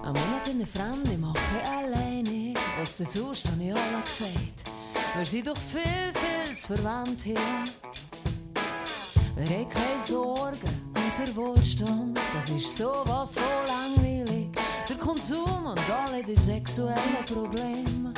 Am 0.02 0.14
Monat 0.14 0.47
in 0.50 0.58
der 0.58 0.68
Fremde 0.68 1.18
mache 1.20 1.38
ich 1.38 1.70
alleine, 1.70 2.56
was 2.80 2.97
du 2.97 3.06
suchst, 3.06 3.45
habe 3.52 3.64
ich 3.64 3.72
alle 3.72 4.02
gesagt. 4.04 4.72
Wir 5.16 5.26
sind 5.26 5.47
doch 5.47 5.58
viel, 5.58 5.82
viel 5.82 6.58
zu 6.58 6.74
verwandt 6.74 7.22
hier. 7.22 7.36
Aber 9.40 9.50
ich 9.50 9.70
keine 9.70 10.02
Sorgen 10.06 10.60
und 10.96 11.18
der 11.18 11.36
Wohlstand, 11.36 12.20
das 12.34 12.50
ist 12.50 12.76
sowas 12.76 13.36
von 13.36 13.44
langweilig. 13.68 14.50
Der 14.90 14.98
Konsum 14.98 15.66
und 15.66 15.80
alle 15.90 16.22
die 16.22 16.36
sexuellen 16.36 17.26
Probleme. 17.26 18.14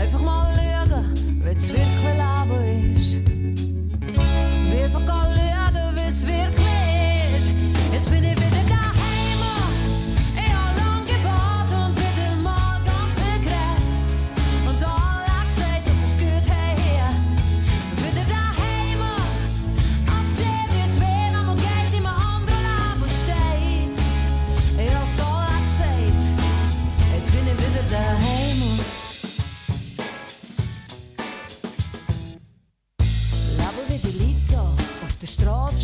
Einfach 0.00 0.22
mal 0.22 0.54
lügen, 0.54 1.42
wie 1.42 1.50
es 1.50 1.68
wirklich 1.68 2.04
Leben 2.04 2.94
ist. 2.94 3.24
Bin 3.24 4.84
einfach 4.84 5.02
lügen, 5.30 5.96
wie 5.96 6.08
es 6.08 6.24
wirklich 6.24 7.36
ist. 7.36 7.52
Jetzt 7.92 8.10
bin 8.10 8.22
ich 8.22 8.37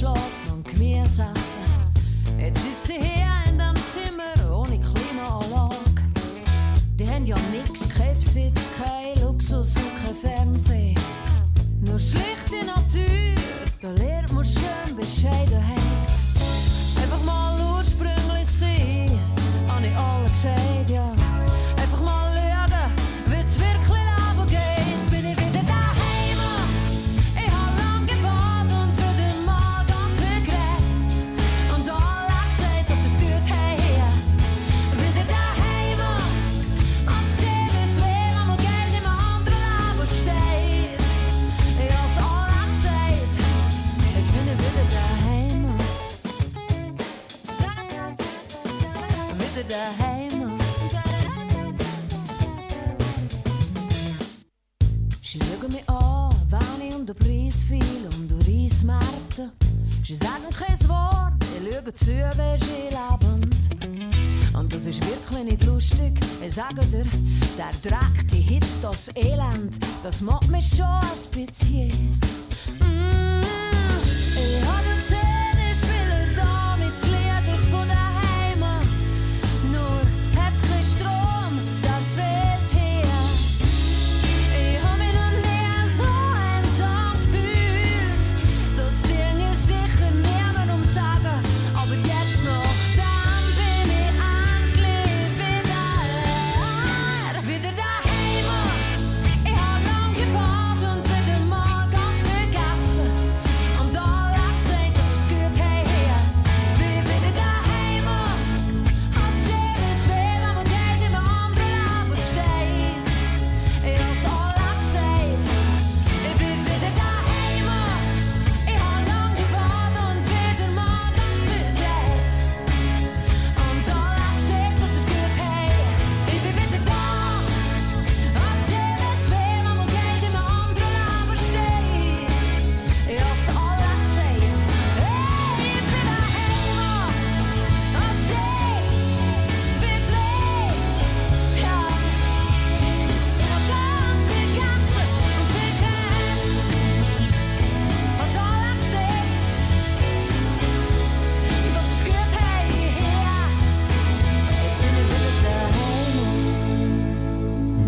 geschlafen 0.05 0.53
und 0.53 0.79
mir 0.79 1.07
saß 1.07 1.54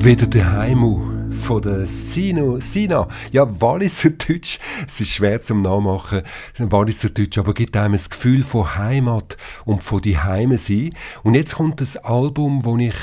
Wieder 0.06 0.28
daheim 0.28 1.32
von 1.32 1.62
der 1.62 1.84
Sino, 1.84 2.60
Sina. 2.60 3.08
Ja, 3.32 3.60
Walliser 3.60 4.10
Deutsch, 4.10 4.60
es 4.86 5.00
ist 5.00 5.10
schwer 5.10 5.40
zum 5.40 5.62
Nachmachen, 5.62 6.22
Walliser 6.58 7.10
Deutsch, 7.10 7.36
aber 7.38 7.52
gibt 7.52 7.76
einem 7.76 7.94
das 7.94 8.08
Gefühl 8.08 8.44
von 8.44 8.76
Heimat 8.76 9.36
und 9.64 9.82
von 9.82 10.00
die 10.00 10.16
Heime 10.16 10.58
sein. 10.58 10.90
Und 11.24 11.34
jetzt 11.34 11.56
kommt 11.56 11.80
das 11.80 11.96
Album, 11.96 12.64
wo 12.64 12.76
ich 12.76 12.94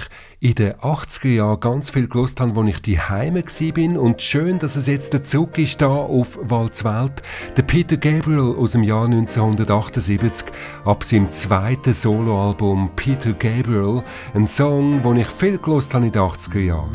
in 0.44 0.56
den 0.56 0.74
80er 0.74 1.30
Jahren 1.30 1.60
ganz 1.62 1.90
viel 1.90 2.10
gelost 2.10 2.42
habe, 2.42 2.54
wo 2.58 2.64
ich 2.64 2.82
die 2.82 3.00
Heime 3.00 3.46
bin 3.74 3.96
und 3.96 4.22
schön, 4.22 4.60
dass 4.60 4.76
es 4.76 4.88
jetzt 4.88 5.14
der 5.14 5.24
Zug 5.24 5.58
ist 5.58 5.82
da 5.82 5.88
auf 5.88 6.38
Walzwelt. 6.42 7.22
Der 7.56 7.64
Peter 7.64 7.96
Gabriel 7.96 8.54
aus 8.58 8.74
dem 8.74 8.84
Jahr 8.84 9.06
1978 9.06 10.48
ab 10.84 11.06
seinem 11.06 11.32
zweiten 11.32 11.94
Soloalbum 11.94 12.92
Peter 12.98 13.32
Gabriel, 13.32 14.04
ein 14.34 14.46
Song, 14.46 15.02
den 15.02 15.16
ich 15.16 15.28
viel 15.28 15.58
gelost 15.60 15.94
habe 15.94 16.08
in 16.08 16.12
den 16.12 16.22
80er 16.22 16.60
Jahren. 16.60 16.92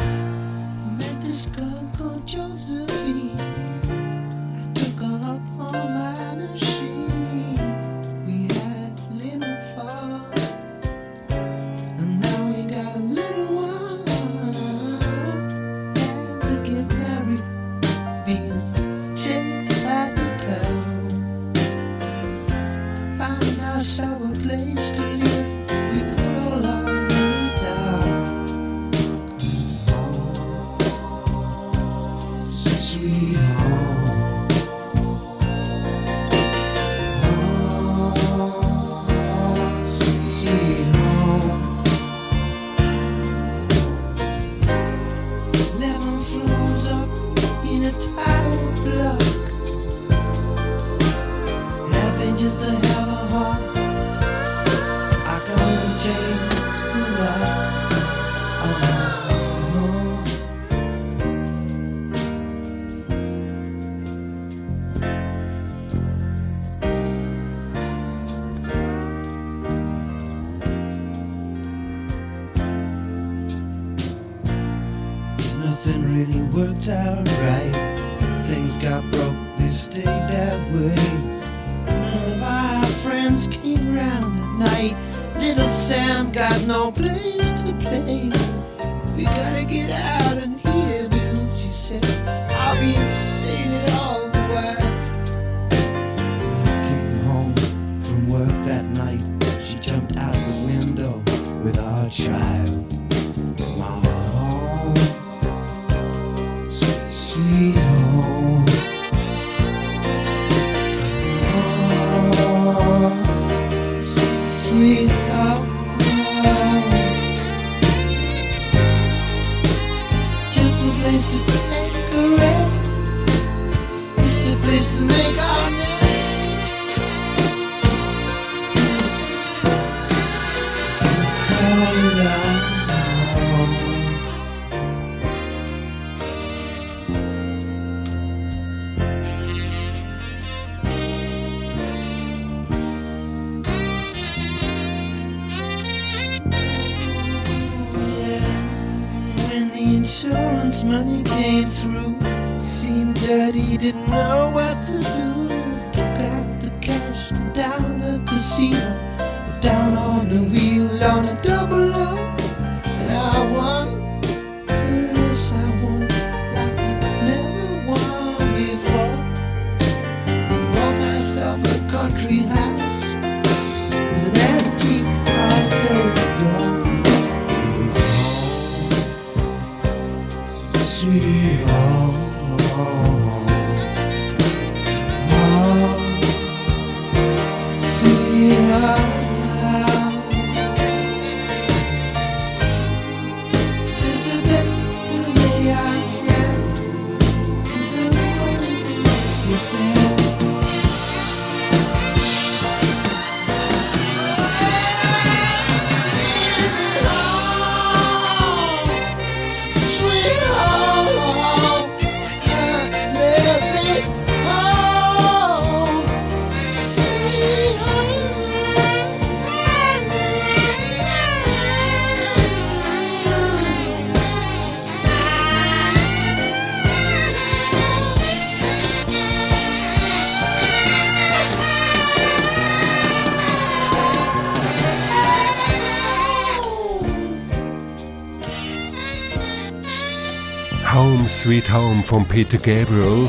Von 242.09 242.25
Peter 242.25 242.57
Gabriel. 242.57 243.29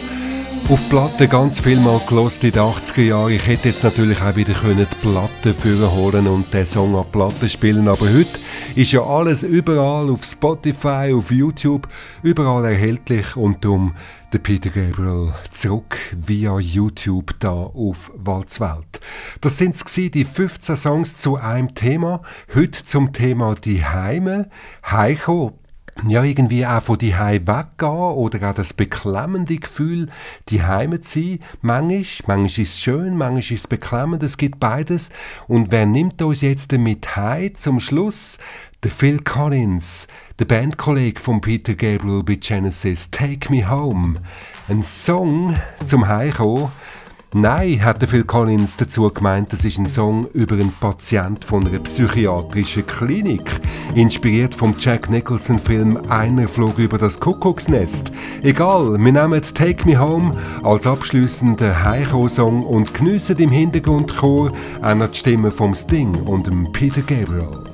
Auf 0.70 0.90
Platte 0.90 1.28
ganz 1.28 1.60
viel 1.60 1.80
mal 1.80 2.00
gelost 2.08 2.44
in 2.46 2.52
den 2.52 2.62
80er 2.62 3.02
Jahren. 3.02 3.34
Ich 3.34 3.46
hätte 3.46 3.68
jetzt 3.68 3.84
natürlich 3.84 4.22
auch 4.22 4.36
wieder 4.38 4.54
können 4.54 4.88
die 4.90 5.08
Platte 5.08 5.54
holen 5.96 6.28
und 6.28 6.54
den 6.54 6.66
Song 6.66 6.94
die 6.94 7.12
Platte 7.12 7.50
spielen, 7.50 7.90
aber 7.90 8.00
heute 8.00 8.40
ist 8.76 8.94
ja 8.94 9.04
alles 9.04 9.44
überall 9.44 10.10
auf 10.10 10.24
Spotify, 10.24 11.14
auf 11.14 11.30
YouTube, 11.30 11.90
überall 12.24 12.66
erhältlich 12.66 13.36
und 13.36 13.66
um 13.66 13.96
der 14.32 14.40
Peter 14.40 14.70
Gabriel 14.70 15.34
zurück 15.52 15.98
via 16.14 16.58
YouTube 16.60 17.38
da 17.40 17.52
auf 17.52 18.12
Walzwelt. 18.16 19.02
Das 19.42 19.58
sind 19.58 19.76
die 20.12 20.24
15 20.24 20.78
Songs 20.78 21.18
zu 21.18 21.36
einem 21.36 21.76
Thema. 21.76 22.22
Heute 22.56 22.86
zum 22.86 23.12
Thema 23.12 23.56
die 23.56 23.84
Heime. 23.84 24.50
Heiko 24.90 25.60
ja, 26.08 26.24
irgendwie 26.24 26.66
auch 26.66 26.82
von 26.82 26.98
die 26.98 27.14
weggehen 27.14 27.90
oder 27.90 28.50
auch 28.50 28.54
das 28.54 28.74
beklemmende 28.74 29.58
Gefühl, 29.58 30.08
die 30.50 30.64
Heime 30.64 31.02
zu 31.02 31.20
sein. 31.20 31.40
Manchmal, 31.62 32.38
manchmal 32.38 32.46
ist 32.46 32.58
es 32.58 32.80
schön, 32.80 33.18
manchmal 33.18 33.40
ist 33.40 33.52
es 33.52 33.68
beklemmend, 33.68 34.24
es 34.24 34.38
gibt 34.38 34.60
beides. 34.60 35.10
Und 35.48 35.72
wer 35.72 35.86
nimmt 35.86 36.22
uns 36.22 36.42
jetzt 36.42 36.72
mit 36.72 37.16
heim 37.16 37.56
zum 37.56 37.80
Schluss? 37.80 38.38
Der 38.84 38.92
Phil 38.92 39.20
Collins, 39.20 40.08
der 40.40 40.46
Bandkollege 40.46 41.20
von 41.20 41.42
Peter 41.42 41.74
Gabriel 41.74 42.24
bei 42.24 42.36
Genesis, 42.36 43.12
Take 43.12 43.52
Me 43.52 43.70
Home. 43.70 44.16
Ein 44.70 44.84
Song 44.84 45.58
zum 45.86 46.08
Heimkommen, 46.08 46.72
Nein, 47.32 47.86
hat 47.86 48.04
Phil 48.10 48.24
Collins 48.24 48.76
dazu 48.76 49.08
gemeint, 49.08 49.54
das 49.54 49.64
ist 49.64 49.78
ein 49.78 49.86
Song 49.86 50.26
über 50.34 50.56
einen 50.56 50.72
Patient 50.72 51.46
von 51.46 51.66
einer 51.68 51.78
psychiatrischen 51.78 52.88
Klinik, 52.88 53.44
inspiriert 53.94 54.56
vom 54.56 54.74
Jack 54.80 55.12
Nicholson 55.12 55.60
Film 55.60 56.00
Einer 56.10 56.48
flog 56.48 56.80
über 56.80 56.98
das 56.98 57.20
Kuckucksnest. 57.20 58.12
Egal, 58.42 58.98
wir 58.98 59.12
nehmen 59.12 59.44
Take 59.44 59.88
Me 59.88 60.00
Home 60.00 60.32
als 60.64 60.88
abschließenden 60.88 61.84
Heiko-Song 61.84 62.66
und 62.66 62.96
geniessen 62.96 63.38
im 63.38 63.52
Hintergrundchor 63.52 64.52
auch 64.82 64.96
noch 64.96 65.10
die 65.10 65.18
Stimme 65.20 65.52
vom 65.52 65.76
Sting 65.76 66.16
und 66.24 66.48
dem 66.48 66.72
Peter 66.72 67.02
Gabriel. 67.02 67.69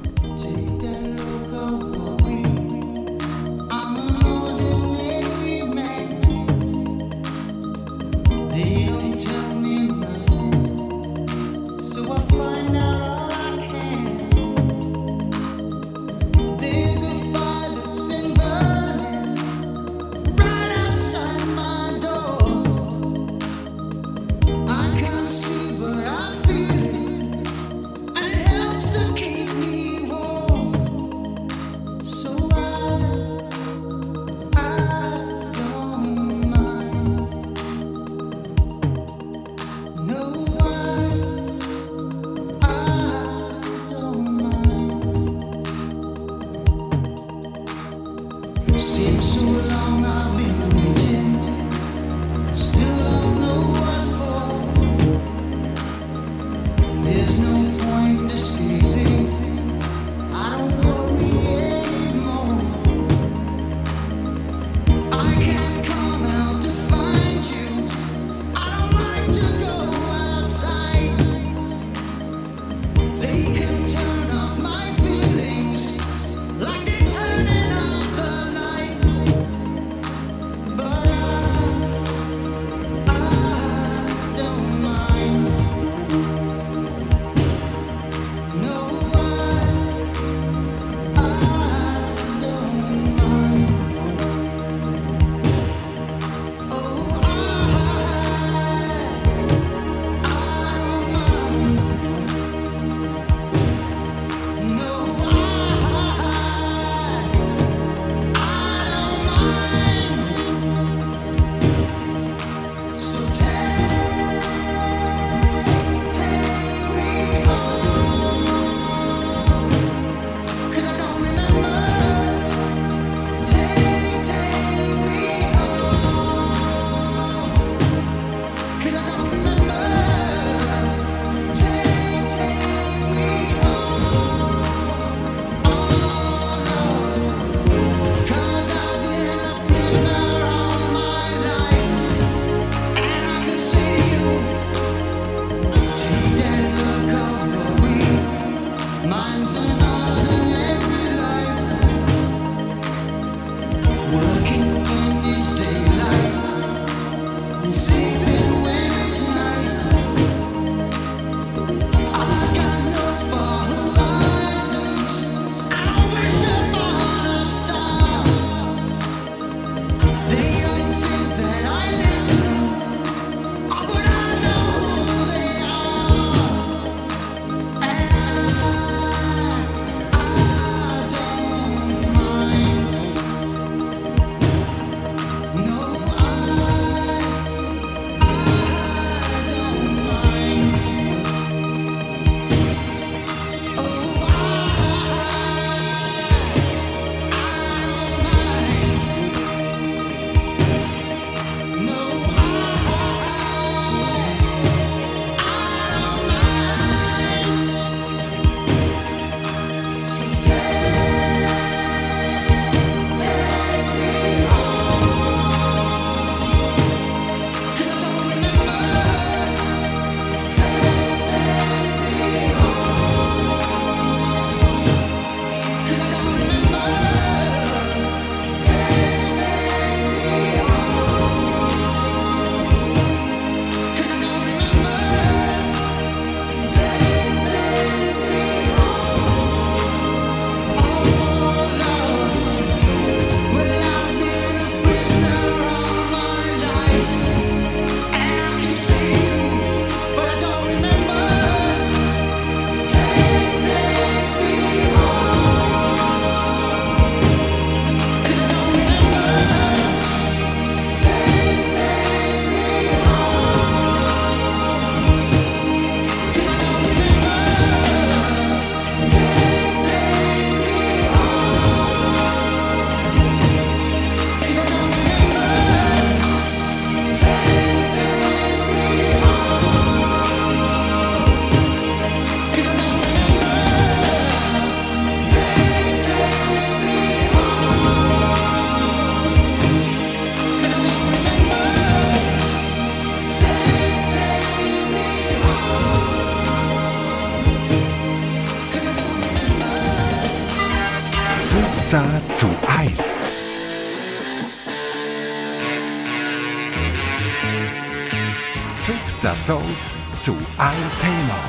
Songs 309.39 309.95
zu 310.19 310.31
einem 310.57 310.91
Thema. 310.99 311.39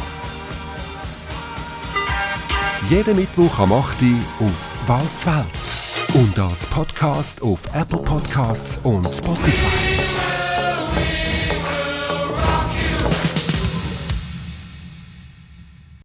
Jeden 2.88 3.16
Mittwoch 3.16 3.58
am 3.58 3.72
8. 3.72 4.02
Uhr 4.02 4.46
auf 4.46 4.74
Walzwelt 4.86 5.46
und 6.14 6.38
als 6.38 6.66
Podcast 6.66 7.42
auf 7.42 7.60
Apple 7.74 7.98
Podcasts 7.98 8.78
und 8.82 9.06
Spotify. 9.12 9.95